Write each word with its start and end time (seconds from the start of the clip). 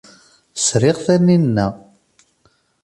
Sriɣ 0.65 0.97
Taninna. 1.05 1.67